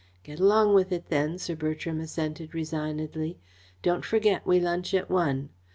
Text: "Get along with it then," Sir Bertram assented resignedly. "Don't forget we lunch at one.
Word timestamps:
"Get 0.23 0.39
along 0.39 0.73
with 0.73 0.91
it 0.91 1.09
then," 1.09 1.37
Sir 1.37 1.55
Bertram 1.55 1.99
assented 1.99 2.55
resignedly. 2.55 3.37
"Don't 3.83 4.03
forget 4.03 4.47
we 4.47 4.59
lunch 4.59 4.95
at 4.95 5.11
one. 5.11 5.49